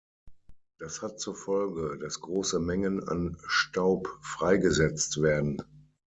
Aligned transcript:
Das 0.79 1.03
hat 1.03 1.19
zur 1.19 1.35
Folge, 1.35 1.95
dass 1.99 2.21
große 2.21 2.59
Mengen 2.59 3.07
an 3.07 3.37
Staub 3.45 4.17
freigesetzt 4.23 5.21
werden. 5.21 5.61